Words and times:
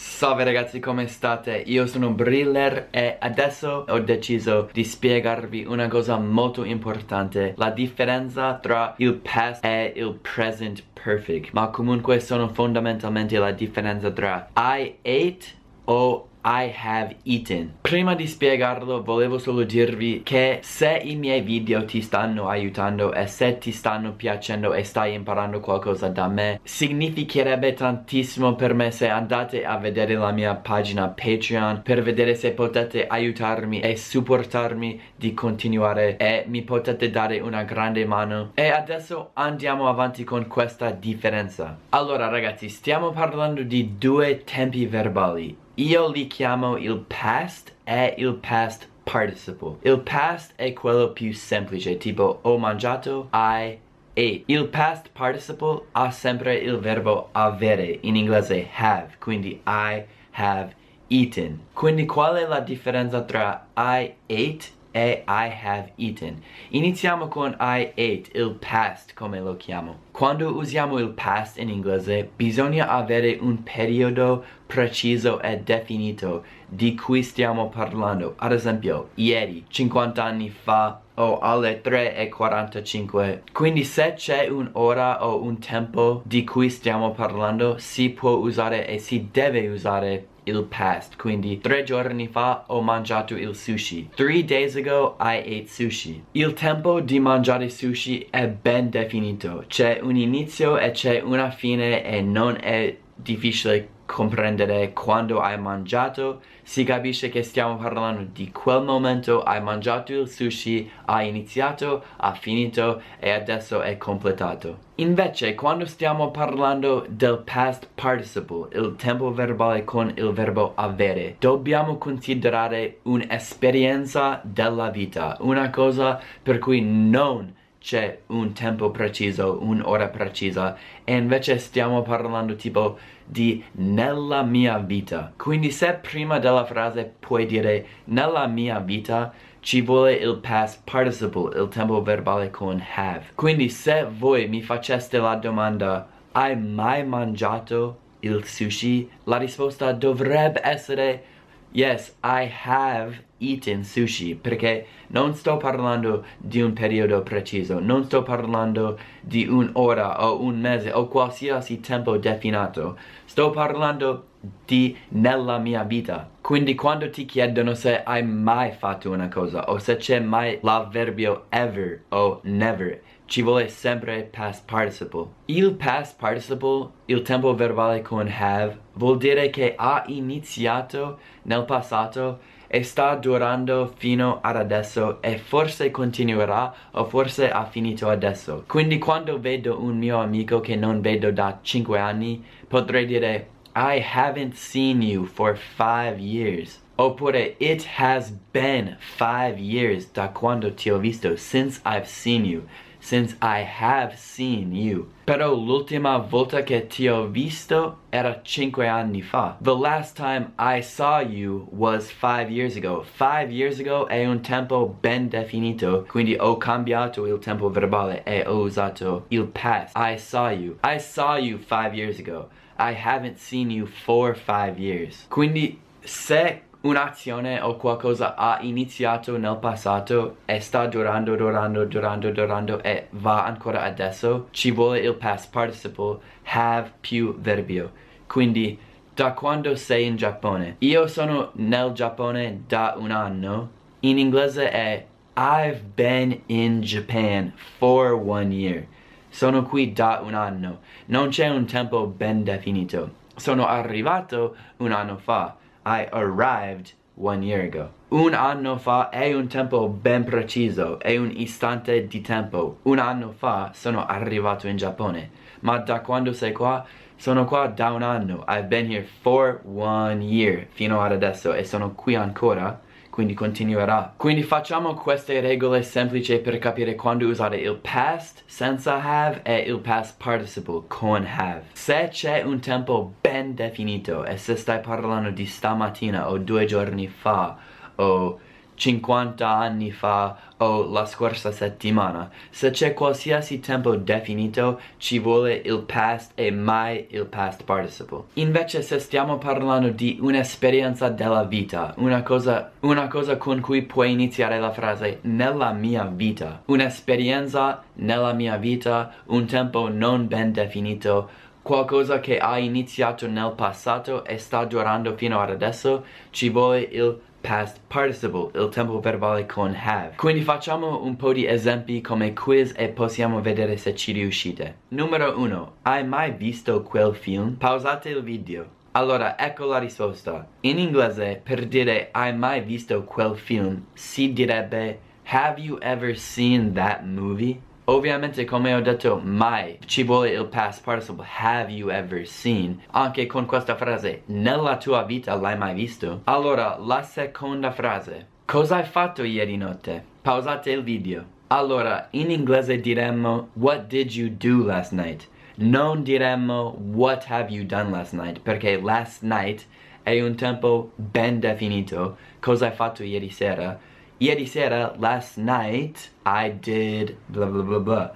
Salve 0.00 0.44
ragazzi 0.44 0.78
come 0.78 1.08
state? 1.08 1.60
Io 1.66 1.88
sono 1.88 2.12
Briller 2.12 2.86
e 2.90 3.16
adesso 3.18 3.84
ho 3.88 3.98
deciso 3.98 4.68
di 4.72 4.84
spiegarvi 4.84 5.64
una 5.64 5.88
cosa 5.88 6.16
molto 6.18 6.62
importante 6.62 7.54
La 7.56 7.70
differenza 7.70 8.54
tra 8.58 8.94
il 8.98 9.14
past 9.14 9.64
e 9.64 9.92
il 9.96 10.16
present 10.22 10.84
perfect 10.92 11.50
Ma 11.52 11.70
comunque 11.70 12.20
sono 12.20 12.46
fondamentalmente 12.46 13.38
la 13.38 13.50
differenza 13.50 14.12
tra 14.12 14.48
I 14.54 14.98
ate 15.02 15.46
o 15.86 16.28
I 16.50 16.72
have 16.82 17.16
eaten. 17.24 17.74
Prima 17.82 18.14
di 18.14 18.26
spiegarlo 18.26 19.02
volevo 19.02 19.36
solo 19.36 19.64
dirvi 19.64 20.22
che 20.22 20.60
se 20.62 20.98
i 21.04 21.14
miei 21.14 21.42
video 21.42 21.84
ti 21.84 22.00
stanno 22.00 22.48
aiutando 22.48 23.12
e 23.12 23.26
se 23.26 23.58
ti 23.58 23.70
stanno 23.70 24.12
piacendo 24.12 24.72
e 24.72 24.82
stai 24.82 25.12
imparando 25.12 25.60
qualcosa 25.60 26.08
da 26.08 26.26
me 26.26 26.58
significherebbe 26.62 27.74
tantissimo 27.74 28.54
per 28.54 28.72
me 28.72 28.90
se 28.92 29.10
andate 29.10 29.66
a 29.66 29.76
vedere 29.76 30.14
la 30.14 30.30
mia 30.30 30.54
pagina 30.54 31.08
Patreon 31.08 31.82
per 31.82 32.02
vedere 32.02 32.34
se 32.34 32.52
potete 32.52 33.06
aiutarmi 33.06 33.80
e 33.80 33.94
supportarmi 33.98 35.00
di 35.16 35.34
continuare 35.34 36.16
e 36.16 36.44
mi 36.46 36.62
potete 36.62 37.10
dare 37.10 37.40
una 37.40 37.64
grande 37.64 38.06
mano 38.06 38.52
e 38.54 38.70
adesso 38.70 39.32
andiamo 39.34 39.86
avanti 39.86 40.24
con 40.24 40.46
questa 40.46 40.92
differenza. 40.92 41.76
Allora 41.90 42.28
ragazzi 42.28 42.70
stiamo 42.70 43.10
parlando 43.10 43.62
di 43.62 43.98
due 43.98 44.44
tempi 44.44 44.86
verbali 44.86 45.66
io 45.78 46.08
li 46.10 46.26
chiamo 46.26 46.76
il 46.76 47.04
past 47.06 47.72
e 47.84 48.14
il 48.18 48.34
past 48.34 48.88
participle. 49.04 49.76
Il 49.82 50.00
past 50.00 50.52
è 50.56 50.72
quello 50.72 51.12
più 51.12 51.32
semplice, 51.32 51.96
tipo 51.98 52.40
ho 52.42 52.58
mangiato, 52.58 53.28
I 53.32 53.78
ate. 54.12 54.42
Il 54.46 54.66
past 54.66 55.10
participle 55.12 55.84
ha 55.92 56.10
sempre 56.10 56.56
il 56.56 56.78
verbo 56.78 57.28
avere, 57.30 57.98
in 58.00 58.16
inglese 58.16 58.68
have, 58.76 59.18
quindi 59.20 59.60
I 59.64 60.04
have 60.32 60.74
eaten. 61.06 61.60
Quindi 61.72 62.06
qual 62.06 62.34
è 62.34 62.46
la 62.46 62.60
differenza 62.60 63.22
tra 63.22 63.68
I 63.76 64.14
ate 64.26 64.76
e 64.90 65.24
I 65.26 65.50
have 65.64 65.92
eaten. 65.96 66.42
Iniziamo 66.70 67.28
con 67.28 67.56
I 67.58 67.92
ate, 67.94 68.30
il 68.32 68.56
past 68.58 69.14
come 69.14 69.40
lo 69.40 69.56
chiamo. 69.56 69.96
Quando 70.10 70.54
usiamo 70.56 70.98
il 70.98 71.10
past 71.10 71.58
in 71.58 71.68
inglese 71.68 72.28
bisogna 72.34 72.88
avere 72.88 73.38
un 73.40 73.62
periodo 73.62 74.44
preciso 74.66 75.40
e 75.40 75.58
definito 75.58 76.44
di 76.66 76.94
cui 76.94 77.22
stiamo 77.22 77.68
parlando. 77.68 78.34
Ad 78.36 78.52
esempio, 78.52 79.10
ieri, 79.14 79.64
50 79.68 80.22
anni 80.22 80.50
fa 80.50 81.00
o 81.14 81.38
alle 81.38 81.80
3.45. 81.82 83.40
Quindi 83.52 83.84
se 83.84 84.14
c'è 84.14 84.48
un'ora 84.48 85.26
o 85.26 85.42
un 85.42 85.58
tempo 85.58 86.22
di 86.24 86.44
cui 86.44 86.70
stiamo 86.70 87.12
parlando 87.12 87.76
si 87.78 88.10
può 88.10 88.32
usare 88.32 88.86
e 88.86 88.98
si 88.98 89.28
deve 89.30 89.68
usare 89.68 90.26
il 90.48 90.64
past, 90.64 91.16
quindi 91.16 91.60
tre 91.60 91.82
giorni 91.82 92.28
fa 92.28 92.64
ho 92.66 92.80
mangiato 92.80 93.36
il 93.36 93.54
sushi. 93.54 94.10
Three 94.14 94.44
days 94.44 94.76
ago 94.76 95.16
I 95.20 95.38
ate 95.38 95.66
sushi. 95.66 96.24
Il 96.32 96.54
tempo 96.54 97.00
di 97.00 97.20
mangiare 97.20 97.68
sushi 97.68 98.26
è 98.30 98.48
ben 98.48 98.90
definito. 98.90 99.64
C'è 99.66 100.00
un 100.02 100.16
inizio 100.16 100.78
e 100.78 100.90
c'è 100.90 101.20
una 101.20 101.50
fine 101.50 102.04
e 102.04 102.20
non 102.22 102.56
è 102.60 102.96
difficile 103.18 103.96
comprendere 104.08 104.92
quando 104.94 105.40
hai 105.40 105.58
mangiato, 105.58 106.40
si 106.62 106.82
capisce 106.82 107.28
che 107.28 107.42
stiamo 107.42 107.76
parlando 107.76 108.26
di 108.32 108.50
quel 108.50 108.82
momento, 108.82 109.42
hai 109.42 109.60
mangiato 109.62 110.12
il 110.12 110.28
sushi, 110.28 110.90
hai 111.04 111.28
iniziato, 111.28 112.02
ha 112.16 112.32
finito 112.32 113.02
e 113.18 113.30
adesso 113.30 113.82
è 113.82 113.98
completato. 113.98 114.86
Invece, 114.96 115.54
quando 115.54 115.84
stiamo 115.84 116.30
parlando 116.30 117.04
del 117.08 117.42
past 117.44 117.88
participle, 117.94 118.68
il 118.72 118.96
tempo 118.96 119.32
verbale 119.32 119.84
con 119.84 120.12
il 120.16 120.32
verbo 120.32 120.72
avere, 120.74 121.36
dobbiamo 121.38 121.98
considerare 121.98 123.00
un'esperienza 123.02 124.40
della 124.42 124.88
vita, 124.88 125.36
una 125.40 125.70
cosa 125.70 126.20
per 126.42 126.58
cui 126.58 126.80
non 126.80 127.54
c'è 127.80 128.20
un 128.26 128.52
tempo 128.52 128.90
preciso, 128.90 129.58
un'ora 129.60 130.08
precisa 130.08 130.76
e 131.04 131.16
invece 131.16 131.58
stiamo 131.58 132.02
parlando 132.02 132.56
tipo 132.56 132.98
di 133.24 133.62
nella 133.72 134.42
mia 134.42 134.78
vita. 134.78 135.32
Quindi 135.36 135.70
se 135.70 135.94
prima 135.94 136.38
della 136.38 136.64
frase 136.64 137.12
puoi 137.18 137.46
dire 137.46 137.86
nella 138.04 138.46
mia 138.46 138.78
vita 138.80 139.32
ci 139.60 139.80
vuole 139.82 140.14
il 140.14 140.38
past 140.38 140.82
participle, 140.84 141.60
il 141.60 141.68
tempo 141.68 142.02
verbale 142.02 142.50
con 142.50 142.82
have. 142.96 143.26
Quindi 143.34 143.68
se 143.68 144.06
voi 144.10 144.48
mi 144.48 144.62
faceste 144.62 145.18
la 145.18 145.34
domanda 145.34 146.08
hai 146.32 146.56
mai 146.56 147.04
mangiato 147.04 147.98
il 148.20 148.44
sushi? 148.44 149.08
La 149.24 149.36
risposta 149.36 149.92
dovrebbe 149.92 150.60
essere 150.62 151.24
Yes, 151.70 152.16
I 152.24 152.50
have 152.64 153.27
eaten 153.38 153.84
sushi 153.84 154.34
perché 154.34 154.86
non 155.08 155.34
sto 155.34 155.56
parlando 155.56 156.24
di 156.38 156.60
un 156.60 156.72
periodo 156.72 157.22
preciso, 157.22 157.78
non 157.80 158.04
sto 158.04 158.22
parlando 158.22 158.98
di 159.20 159.46
un'ora 159.46 160.24
o 160.24 160.42
un 160.42 160.58
mese 160.58 160.92
o 160.92 161.06
qualsiasi 161.06 161.80
tempo 161.80 162.16
definito, 162.16 162.98
sto 163.24 163.50
parlando 163.50 164.26
di 164.64 164.96
nella 165.10 165.58
mia 165.58 165.82
vita. 165.82 166.28
Quindi 166.40 166.74
quando 166.74 167.10
ti 167.10 167.24
chiedono 167.24 167.74
se 167.74 168.02
hai 168.02 168.24
mai 168.24 168.72
fatto 168.72 169.10
una 169.10 169.28
cosa 169.28 169.70
o 169.70 169.78
se 169.78 169.96
c'è 169.96 170.20
mai 170.20 170.58
l'avverbio 170.62 171.46
ever 171.48 172.04
o 172.08 172.40
never, 172.44 173.02
ci 173.26 173.42
vuole 173.42 173.68
sempre 173.68 174.22
past 174.22 174.64
participle. 174.64 175.26
Il 175.46 175.74
past 175.74 176.18
participle, 176.18 176.90
il 177.06 177.22
tempo 177.22 177.54
verbale 177.54 178.00
con 178.00 178.26
have, 178.26 178.78
vuol 178.94 179.18
dire 179.18 179.50
che 179.50 179.74
ha 179.76 180.04
iniziato 180.06 181.18
nel 181.42 181.64
passato 181.64 182.56
e 182.68 182.82
sta 182.84 183.14
durando 183.14 183.92
fino 183.96 184.38
ad 184.42 184.56
adesso 184.56 185.20
e 185.22 185.38
forse 185.38 185.90
continuerà 185.90 186.72
o 186.92 187.04
forse 187.06 187.50
ha 187.50 187.64
finito 187.64 188.08
adesso. 188.08 188.64
Quindi 188.66 188.98
quando 188.98 189.40
vedo 189.40 189.82
un 189.82 189.96
mio 189.96 190.18
amico 190.18 190.60
che 190.60 190.76
non 190.76 191.00
vedo 191.00 191.32
da 191.32 191.58
5 191.60 191.98
anni, 191.98 192.44
potrei 192.68 193.06
dire 193.06 193.48
I 193.74 194.04
haven't 194.14 194.54
seen 194.54 195.02
you 195.02 195.24
for 195.24 195.56
5 195.56 196.18
years. 196.18 196.80
Oppure 196.96 197.54
it 197.58 197.86
has 197.96 198.30
been 198.52 198.96
5 199.16 199.56
years 199.58 200.10
da 200.12 200.28
quando 200.28 200.74
ti 200.74 200.90
ho 200.90 200.98
visto 200.98 201.36
since 201.36 201.80
I've 201.84 202.06
seen 202.06 202.44
you 202.44 202.62
since 203.00 203.36
I 203.40 203.62
have 203.62 204.16
seen 204.16 204.72
you. 204.72 205.08
Però 205.24 205.54
l'ultima 205.54 206.16
volta 206.18 206.62
che 206.62 206.86
ti 206.86 207.06
ho 207.06 207.26
visto 207.26 207.98
era 208.10 208.40
cinque 208.42 208.88
anni 208.88 209.20
fa. 209.20 209.56
The 209.60 209.76
last 209.76 210.16
time 210.16 210.52
I 210.58 210.80
saw 210.80 211.20
you 211.20 211.68
was 211.70 212.10
five 212.10 212.50
years 212.50 212.76
ago. 212.76 213.04
Five 213.04 213.50
years 213.52 213.78
ago 213.78 214.06
è 214.08 214.24
un 214.26 214.40
tempo 214.40 214.96
ben 215.00 215.28
definito, 215.28 216.06
quindi 216.08 216.36
ho 216.38 216.56
cambiato 216.56 217.26
il 217.26 217.38
tempo 217.38 217.68
verbale 217.70 218.22
e 218.24 218.44
ho 218.46 218.60
usato 218.60 219.26
il 219.28 219.46
past. 219.46 219.94
I 219.96 220.16
saw 220.16 220.50
you. 220.50 220.78
I 220.82 220.98
saw 220.98 221.36
you 221.36 221.58
five 221.58 221.94
years 221.94 222.18
ago. 222.18 222.48
I 222.78 222.92
haven't 222.92 223.38
seen 223.38 223.70
you 223.70 223.86
for 223.86 224.34
five 224.34 224.78
years. 224.78 225.26
Quindi 225.28 225.78
se 226.00 226.62
un'azione 226.88 227.60
o 227.60 227.76
qualcosa 227.76 228.34
ha 228.34 228.58
iniziato 228.62 229.36
nel 229.36 229.58
passato 229.58 230.38
e 230.46 230.58
sta 230.60 230.86
durando, 230.86 231.36
durando, 231.36 231.84
durando, 231.84 232.30
durando 232.30 232.82
e 232.82 233.08
va 233.10 233.44
ancora 233.44 233.82
adesso, 233.82 234.48
ci 234.50 234.70
vuole 234.70 235.00
il 235.00 235.14
past 235.14 235.50
participle 235.52 236.18
have 236.44 236.92
più 237.00 237.38
verbio. 237.38 237.92
Quindi, 238.26 238.78
da 239.14 239.32
quando 239.32 239.74
sei 239.76 240.06
in 240.06 240.16
Giappone? 240.16 240.76
Io 240.78 241.06
sono 241.06 241.50
nel 241.54 241.92
Giappone 241.92 242.62
da 242.66 242.94
un 242.96 243.10
anno. 243.10 243.70
In 244.00 244.18
inglese 244.18 244.70
è 244.70 245.04
I've 245.36 245.82
been 245.94 246.40
in 246.46 246.80
Japan 246.80 247.52
for 247.76 248.12
one 248.12 248.54
year. 248.54 248.86
Sono 249.28 249.62
qui 249.62 249.92
da 249.92 250.20
un 250.24 250.34
anno. 250.34 250.80
Non 251.06 251.28
c'è 251.28 251.48
un 251.48 251.66
tempo 251.66 252.06
ben 252.06 252.44
definito. 252.44 253.26
Sono 253.36 253.66
arrivato 253.66 254.56
un 254.78 254.92
anno 254.92 255.16
fa. 255.16 255.56
I 255.84 256.08
arrived 256.12 256.92
one 257.14 257.42
year 257.42 257.62
ago. 257.62 257.92
Un 258.10 258.32
anno 258.32 258.78
fa 258.78 259.10
è 259.10 259.34
un 259.34 259.48
tempo 259.48 259.88
ben 259.88 260.24
preciso, 260.24 260.98
è 260.98 261.16
un 261.16 261.30
istante 261.30 262.06
di 262.06 262.20
tempo. 262.20 262.78
Un 262.82 262.98
anno 262.98 263.32
fa 263.32 263.72
sono 263.74 264.06
arrivato 264.06 264.66
in 264.66 264.76
Giappone. 264.76 265.30
Ma 265.60 265.78
da 265.78 266.00
quando 266.00 266.32
sei 266.32 266.52
qua? 266.52 266.84
Sono 267.16 267.44
qua 267.44 267.66
da 267.66 267.90
un 267.90 268.02
anno. 268.02 268.44
I've 268.46 268.68
been 268.68 268.90
here 268.90 269.02
for 269.02 269.60
one 269.64 270.22
year 270.22 270.66
fino 270.70 271.00
ad 271.02 271.12
adesso 271.12 271.52
e 271.52 271.64
sono 271.64 271.92
qui 271.92 272.14
ancora 272.14 272.80
quindi 273.18 273.34
continuerà. 273.34 274.14
Quindi 274.16 274.44
facciamo 274.44 274.94
queste 274.94 275.40
regole 275.40 275.82
semplici 275.82 276.38
per 276.38 276.56
capire 276.58 276.94
quando 276.94 277.26
usare 277.26 277.56
il 277.56 277.74
past 277.74 278.44
senza 278.46 279.02
have 279.02 279.40
e 279.42 279.58
il 279.58 279.80
past 279.80 280.22
participle 280.22 280.84
con 280.86 281.26
have. 281.26 281.64
Se 281.72 282.10
c'è 282.12 282.42
un 282.42 282.60
tempo 282.60 283.14
ben 283.20 283.56
definito 283.56 284.24
e 284.24 284.36
se 284.36 284.54
stai 284.54 284.78
parlando 284.78 285.30
di 285.30 285.46
stamattina 285.46 286.30
o 286.30 286.38
due 286.38 286.64
giorni 286.64 287.08
fa 287.08 287.58
o 287.96 288.38
50 288.78 289.46
anni 289.46 289.90
fa 289.90 290.36
o 290.58 290.88
la 290.90 291.04
scorsa 291.04 291.50
settimana. 291.50 292.30
Se 292.50 292.70
c'è 292.70 292.94
qualsiasi 292.94 293.58
tempo 293.58 293.96
definito, 293.96 294.80
ci 294.96 295.18
vuole 295.18 295.60
il 295.64 295.80
past 295.80 296.32
e 296.34 296.50
mai 296.50 297.06
il 297.10 297.26
past 297.26 297.64
participle. 297.64 298.24
Invece 298.34 298.82
se 298.82 299.00
stiamo 299.00 299.38
parlando 299.38 299.88
di 299.88 300.18
un'esperienza 300.20 301.08
della 301.08 301.42
vita, 301.42 301.92
una 301.98 302.22
cosa, 302.22 302.70
una 302.80 303.08
cosa 303.08 303.36
con 303.36 303.60
cui 303.60 303.82
puoi 303.82 304.12
iniziare 304.12 304.58
la 304.60 304.70
frase 304.70 305.18
nella 305.22 305.72
mia 305.72 306.04
vita, 306.04 306.62
un'esperienza 306.66 307.82
nella 307.94 308.32
mia 308.32 308.56
vita, 308.56 309.12
un 309.26 309.46
tempo 309.46 309.88
non 309.88 310.28
ben 310.28 310.52
definito, 310.52 311.28
qualcosa 311.68 312.18
che 312.20 312.38
ha 312.38 312.56
iniziato 312.58 313.26
nel 313.26 313.52
passato 313.54 314.24
e 314.24 314.38
sta 314.38 314.64
durando 314.64 315.14
fino 315.16 315.38
ad 315.38 315.50
adesso, 315.50 316.04
ci 316.30 316.48
vuole 316.48 316.80
il 316.80 317.20
past 317.40 317.80
participle, 317.88 318.50
il 318.54 318.68
tempo 318.68 319.00
verbale 319.00 319.46
con 319.46 319.74
have. 319.74 320.14
Quindi 320.16 320.42
facciamo 320.42 321.02
un 321.02 321.16
po' 321.16 321.32
di 321.32 321.46
esempi 321.46 322.00
come 322.00 322.32
quiz 322.32 322.72
e 322.76 322.88
possiamo 322.88 323.40
vedere 323.40 323.76
se 323.76 323.94
ci 323.94 324.12
riuscite. 324.12 324.76
Numero 324.88 325.38
1. 325.38 325.72
Hai 325.82 326.06
mai 326.06 326.32
visto 326.32 326.82
quel 326.82 327.14
film? 327.14 327.54
Pausate 327.54 328.10
il 328.10 328.22
video. 328.22 328.76
Allora, 328.92 329.38
ecco 329.38 329.66
la 329.66 329.78
risposta. 329.78 330.48
In 330.60 330.78
inglese, 330.78 331.40
per 331.42 331.66
dire 331.66 332.08
hai 332.12 332.36
mai 332.36 332.62
visto 332.62 333.04
quel 333.04 333.36
film, 333.36 333.84
si 333.92 334.32
direbbe 334.32 335.00
Have 335.30 335.60
you 335.60 335.78
ever 335.82 336.16
seen 336.16 336.72
that 336.72 337.04
movie? 337.04 337.60
Ovviamente 337.90 338.44
come 338.44 338.74
ho 338.74 338.82
detto 338.82 339.18
mai 339.24 339.78
ci 339.86 340.02
vuole 340.02 340.32
il 340.32 340.44
past 340.44 340.84
participle. 340.84 341.24
Have 341.38 341.72
you 341.72 341.88
ever 341.88 342.26
seen? 342.26 342.82
Anche 342.90 343.24
con 343.24 343.46
questa 343.46 343.76
frase 343.76 344.24
nella 344.26 344.76
tua 344.76 345.04
vita 345.04 345.34
l'hai 345.34 345.56
mai 345.56 345.72
visto? 345.72 346.20
Allora 346.24 346.76
la 346.78 347.00
seconda 347.00 347.70
frase. 347.70 348.26
Cosa 348.44 348.76
hai 348.76 348.84
fatto 348.84 349.22
ieri 349.22 349.56
notte? 349.56 350.04
Pausate 350.20 350.70
il 350.70 350.82
video. 350.82 351.24
Allora 351.46 352.08
in 352.10 352.30
inglese 352.30 352.78
diremmo 352.78 353.48
what 353.54 353.86
did 353.86 354.12
you 354.12 354.28
do 354.28 354.66
last 354.66 354.92
night? 354.92 355.26
Non 355.54 356.02
diremmo 356.02 356.76
what 356.92 357.24
have 357.30 357.50
you 357.50 357.64
done 357.64 357.90
last 357.90 358.12
night? 358.12 358.40
Perché 358.40 358.78
last 358.78 359.22
night 359.22 359.64
è 360.02 360.20
un 360.20 360.34
tempo 360.34 360.92
ben 360.96 361.40
definito. 361.40 362.18
Cosa 362.38 362.66
hai 362.66 362.72
fatto 362.72 363.02
ieri 363.02 363.30
sera 363.30 363.80
Ieri 364.20 364.46
sera, 364.46 364.96
last 364.98 365.36
night, 365.36 366.10
I 366.26 366.50
did 366.50 367.16
blah 367.28 367.46
blah 367.46 367.62
blah 367.62 367.78
blah. 367.78 368.10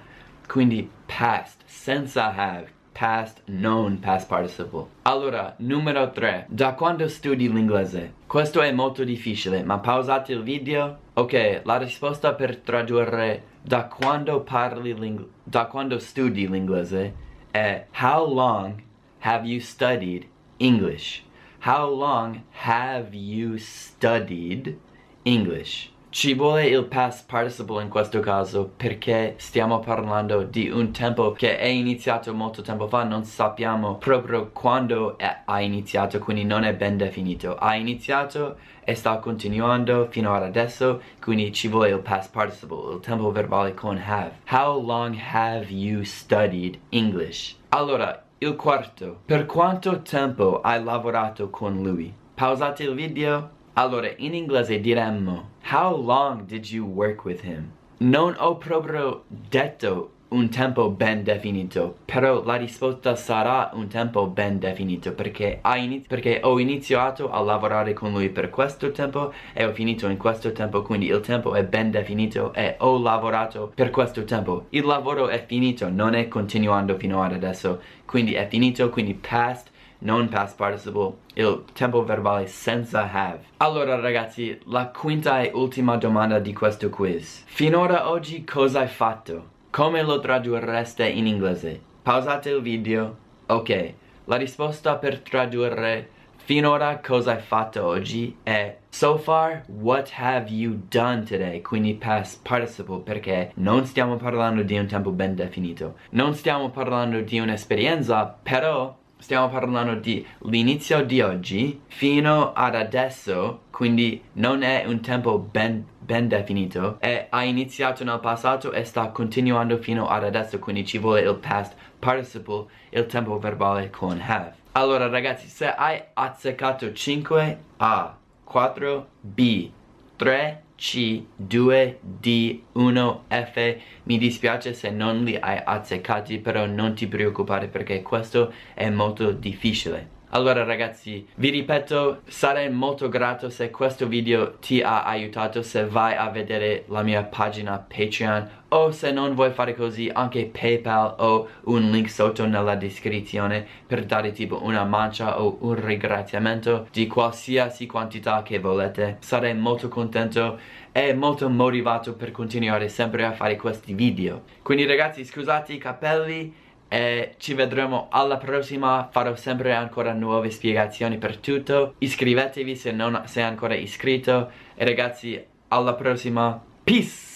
Quindi 0.45 0.89
past, 1.07 1.63
senza 1.65 2.29
have, 2.35 2.67
past, 2.91 3.41
non 3.45 3.99
past 3.99 4.27
participle. 4.27 4.87
Allora, 5.03 5.55
numero 5.59 6.11
3. 6.11 6.47
Da 6.49 6.73
quando 6.73 7.07
studi 7.07 7.49
l'inglese? 7.49 8.15
Questo 8.27 8.59
è 8.59 8.73
molto 8.73 9.05
difficile, 9.05 9.63
ma 9.63 9.79
pausate 9.79 10.33
il 10.33 10.43
video. 10.43 10.97
Ok, 11.13 11.61
la 11.63 11.77
risposta 11.77 12.33
per 12.33 12.57
tradurre 12.57 13.43
da 13.61 13.85
quando 13.85 14.41
parli 14.41 14.93
l'inglese, 14.93 15.29
da 15.41 15.67
quando 15.67 15.99
studi 15.99 16.49
l'inglese 16.49 17.13
è 17.49 17.85
How 18.01 18.27
long 18.27 18.83
have 19.19 19.47
you 19.47 19.61
studied 19.61 20.27
English? 20.57 21.23
How 21.65 21.89
long 21.89 22.41
have 22.65 23.15
you 23.15 23.57
studied 23.57 24.77
English? 25.23 25.92
Ci 26.13 26.35
vuole 26.35 26.67
il 26.67 26.85
past 26.85 27.25
participle 27.27 27.81
in 27.81 27.89
questo 27.89 28.19
caso 28.19 28.71
perché 28.77 29.33
stiamo 29.37 29.79
parlando 29.79 30.43
di 30.43 30.69
un 30.69 30.91
tempo 30.91 31.31
che 31.31 31.57
è 31.57 31.65
iniziato 31.65 32.35
molto 32.35 32.61
tempo 32.61 32.87
fa, 32.87 33.03
non 33.03 33.23
sappiamo 33.23 33.95
proprio 33.95 34.51
quando 34.51 35.17
è, 35.17 35.41
ha 35.43 35.59
iniziato, 35.59 36.19
quindi 36.19 36.45
non 36.45 36.65
è 36.65 36.75
ben 36.75 36.97
definito. 36.97 37.55
Ha 37.55 37.73
iniziato 37.73 38.57
e 38.83 38.93
sta 38.93 39.17
continuando 39.17 40.05
fino 40.11 40.35
ad 40.35 40.43
adesso, 40.43 41.01
quindi 41.19 41.51
ci 41.51 41.67
vuole 41.67 41.89
il 41.89 41.99
past 42.01 42.31
participle, 42.31 42.93
il 42.93 42.99
tempo 42.99 43.31
verbale 43.31 43.73
con 43.73 43.97
have. 43.97 44.33
How 44.51 44.79
long 44.79 45.17
have 45.33 45.71
you 45.71 46.03
studied 46.03 46.77
English? 46.89 47.57
Allora, 47.69 48.23
il 48.37 48.55
quarto. 48.55 49.21
Per 49.25 49.47
quanto 49.47 50.03
tempo 50.03 50.61
hai 50.61 50.83
lavorato 50.83 51.49
con 51.49 51.81
lui? 51.81 52.13
Pausate 52.35 52.83
il 52.83 52.93
video 52.93 53.61
allora, 53.73 54.11
in 54.17 54.33
inglese 54.33 54.79
diremmo 54.79 55.49
How 55.71 55.95
long 55.95 56.45
did 56.45 56.69
you 56.69 56.85
work 56.85 57.25
with 57.25 57.43
him? 57.43 57.71
Non 57.97 58.35
ho 58.37 58.57
proprio 58.57 59.23
detto 59.27 60.11
un 60.33 60.49
tempo 60.49 60.89
ben 60.89 61.23
definito, 61.23 61.97
però 62.05 62.43
la 62.43 62.55
risposta 62.55 63.15
sarà 63.15 63.69
un 63.73 63.87
tempo 63.87 64.27
ben 64.27 64.57
definito 64.59 65.13
perché, 65.13 65.59
perché, 66.07 66.39
ho 66.43 66.59
iniziato 66.59 67.31
a 67.31 67.39
lavorare 67.41 67.93
con 67.93 68.11
lui 68.11 68.29
per 68.29 68.49
questo 68.49 68.91
tempo 68.91 69.31
e 69.53 69.63
ho 69.63 69.71
finito 69.73 70.07
in 70.07 70.17
questo 70.17 70.51
tempo, 70.51 70.81
quindi 70.81 71.07
il 71.07 71.19
tempo 71.21 71.53
è 71.53 71.63
ben 71.63 71.91
definito 71.91 72.51
e 72.53 72.75
ho 72.79 72.99
lavorato 72.99 73.71
per 73.73 73.91
questo 73.91 74.23
tempo. 74.23 74.65
Il 74.69 74.85
lavoro 74.85 75.27
è 75.27 75.45
finito, 75.45 75.89
non 75.89 76.15
è 76.15 76.27
continuando 76.27 76.97
fino 76.97 77.21
ad 77.21 77.33
adesso, 77.33 77.79
quindi 78.05 78.33
è 78.33 78.47
finito, 78.47 78.89
quindi 78.89 79.13
past 79.13 79.69
non 80.03 80.27
past 80.29 80.55
participle, 80.55 81.15
il 81.33 81.63
tempo 81.73 82.03
verbale 82.03 82.47
senza 82.47 83.09
have. 83.11 83.39
Allora 83.57 83.99
ragazzi, 83.99 84.59
la 84.65 84.87
quinta 84.87 85.41
e 85.41 85.51
ultima 85.53 85.97
domanda 85.97 86.39
di 86.39 86.53
questo 86.53 86.89
quiz. 86.89 87.43
Finora 87.47 88.09
oggi 88.09 88.43
cosa 88.43 88.81
hai 88.81 88.87
fatto? 88.87 89.51
Come 89.69 90.03
lo 90.03 90.19
tradurreste 90.19 91.07
in 91.07 91.25
inglese? 91.25 91.81
Pausate 92.03 92.49
il 92.49 92.61
video. 92.61 93.17
Ok, 93.47 93.93
la 94.25 94.35
risposta 94.35 94.95
per 94.97 95.19
tradurre 95.19 96.09
finora 96.35 96.99
cosa 96.99 97.33
hai 97.33 97.41
fatto 97.41 97.85
oggi 97.85 98.37
è 98.43 98.77
So 98.89 99.17
far, 99.17 99.63
what 99.67 100.11
have 100.19 100.51
you 100.51 100.83
done 100.89 101.23
today? 101.23 101.61
Quindi 101.61 101.95
past 101.95 102.47
participle 102.47 102.99
perché 102.99 103.51
non 103.55 103.85
stiamo 103.85 104.17
parlando 104.17 104.61
di 104.61 104.77
un 104.77 104.85
tempo 104.85 105.09
ben 105.09 105.33
definito. 105.33 105.95
Non 106.11 106.35
stiamo 106.35 106.69
parlando 106.69 107.21
di 107.21 107.39
un'esperienza, 107.39 108.37
però 108.43 108.95
stiamo 109.23 109.47
parlando 109.47 109.95
di 109.95 110.25
l'inizio 110.49 111.01
di 111.05 111.21
oggi 111.21 111.79
fino 111.87 112.51
ad 112.51 112.75
adesso, 112.75 113.61
quindi 113.71 114.21
non 114.33 114.63
è 114.63 114.83
un 114.85 114.99
tempo 114.99 115.39
ben, 115.39 115.85
ben 115.97 116.27
definito, 116.27 116.97
e 116.99 117.27
ha 117.29 117.43
iniziato 117.45 118.03
nel 118.03 118.19
passato 118.19 118.73
e 118.73 118.83
sta 118.83 119.07
continuando 119.07 119.77
fino 119.77 120.09
ad 120.09 120.25
adesso, 120.25 120.59
quindi 120.59 120.85
ci 120.85 120.97
vuole 120.97 121.21
il 121.21 121.35
past 121.35 121.73
participle, 121.99 122.65
il 122.89 123.05
tempo 123.05 123.39
verbale 123.39 123.89
con 123.89 124.21
have. 124.21 124.55
Allora 124.73 125.07
ragazzi, 125.07 125.47
se 125.47 125.73
hai 125.73 126.03
azzeccato 126.13 126.91
5 126.91 127.57
A, 127.77 128.17
4 128.43 129.07
B, 129.21 129.69
3 130.17 130.63
C, 130.75 131.25
2, 131.35 131.99
D, 132.01 132.61
1, 132.73 133.23
F. 133.29 133.77
Mi 134.03 134.17
dispiace 134.17 134.73
se 134.73 134.89
non 134.89 135.23
li 135.23 135.35
hai 135.35 135.61
azzeccati 135.63 136.39
però 136.39 136.65
non 136.65 136.93
ti 136.95 137.07
preoccupare 137.07 137.67
perché 137.67 138.01
questo 138.01 138.51
è 138.73 138.89
molto 138.89 139.31
difficile 139.31 140.21
allora 140.33 140.63
ragazzi, 140.63 141.27
vi 141.35 141.49
ripeto, 141.49 142.21
sarei 142.25 142.69
molto 142.71 143.07
grato 143.07 143.49
se 143.51 143.69
questo 143.69 144.07
video 144.07 144.53
ti 144.53 144.81
ha 144.81 145.03
aiutato 145.03 145.61
se 145.61 145.85
vai 145.85 146.15
a 146.15 146.29
vedere 146.29 146.85
la 146.87 147.03
mia 147.03 147.23
pagina 147.23 147.77
Patreon 147.77 148.49
o 148.69 148.89
se 148.91 149.11
non 149.11 149.35
vuoi 149.35 149.51
fare 149.51 149.75
così 149.75 150.09
anche 150.11 150.45
Paypal 150.45 151.15
o 151.19 151.47
un 151.65 151.91
link 151.91 152.09
sotto 152.09 152.47
nella 152.47 152.75
descrizione 152.75 153.63
per 153.85 154.05
dare 154.05 154.31
tipo 154.31 154.63
una 154.63 154.83
mancia 154.85 155.39
o 155.39 155.57
un 155.61 155.75
ringraziamento 155.75 156.87
di 156.91 157.05
qualsiasi 157.05 157.85
quantità 157.85 158.41
che 158.41 158.57
volete. 158.57 159.17
Sarei 159.19 159.53
molto 159.53 159.87
contento 159.87 160.57
e 160.91 161.13
molto 161.13 161.47
motivato 161.47 162.15
per 162.15 162.31
continuare 162.31 162.89
sempre 162.89 163.23
a 163.23 163.33
fare 163.33 163.55
questi 163.55 163.93
video. 163.93 164.41
Quindi 164.63 164.85
ragazzi 164.85 165.23
scusate 165.23 165.73
i 165.73 165.77
capelli 165.77 166.61
e 166.93 167.33
ci 167.39 167.55
vedremo 167.55 168.07
alla 168.11 168.37
prossima. 168.37 169.09
Farò 169.11 169.35
sempre 169.35 169.73
ancora 169.73 170.13
nuove 170.13 170.51
spiegazioni 170.51 171.17
per 171.17 171.37
tutto. 171.37 171.95
Iscrivetevi 171.97 172.75
se 172.75 172.91
non 172.91 173.23
sei 173.25 173.41
ancora 173.41 173.73
iscritto. 173.73 174.51
E 174.75 174.85
ragazzi 174.85 175.43
alla 175.69 175.95
prossima. 175.95 176.63
Peace 176.83 177.32